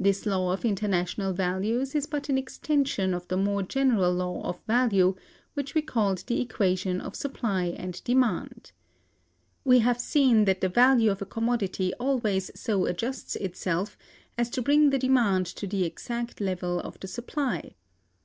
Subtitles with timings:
[0.00, 4.60] This law of International Values is but an extension of the more general law of
[4.64, 5.14] Value,
[5.54, 8.72] which we called the Equation of Supply and Demand.(270)
[9.62, 13.96] We have seen that the value of a commodity always so adjusts itself
[14.36, 17.76] as to bring the demand to the exact level of the supply.